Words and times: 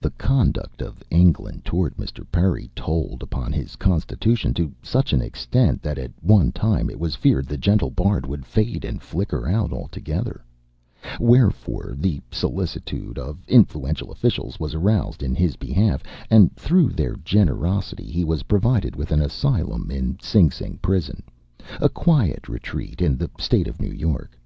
The 0.00 0.12
conduct 0.12 0.80
of 0.80 1.04
England 1.10 1.62
toward 1.66 1.98
Mr. 1.98 2.24
Perry 2.32 2.70
told 2.74 3.22
upon 3.22 3.52
his 3.52 3.76
constitution 3.76 4.54
to 4.54 4.72
such 4.82 5.12
an 5.12 5.20
extent 5.20 5.82
that 5.82 5.98
at 5.98 6.10
one 6.22 6.52
time 6.52 6.88
it 6.88 6.98
was 6.98 7.14
feared 7.16 7.44
the 7.46 7.58
gentle 7.58 7.90
bard 7.90 8.24
would 8.24 8.46
fade 8.46 8.82
and 8.82 9.02
flicker 9.02 9.46
out 9.46 9.70
altogether; 9.70 10.42
wherefore, 11.20 11.94
the 11.98 12.22
solicitude 12.30 13.18
of 13.18 13.44
influential 13.46 14.10
officials 14.10 14.58
was 14.58 14.72
aroused 14.74 15.22
in 15.22 15.34
his 15.34 15.56
behalf, 15.56 16.02
and 16.30 16.56
through 16.56 16.88
their 16.92 17.16
generosity 17.16 18.10
he 18.10 18.24
was 18.24 18.44
provided 18.44 18.96
with 18.96 19.12
an 19.12 19.20
asylum 19.20 19.90
in 19.90 20.16
Sing 20.18 20.50
Sing 20.50 20.78
prison, 20.80 21.22
a 21.78 21.90
quiet 21.90 22.48
retreat 22.48 23.02
in 23.02 23.18
the 23.18 23.30
state 23.38 23.68
of 23.68 23.82
New 23.82 23.92
York. 23.92 24.38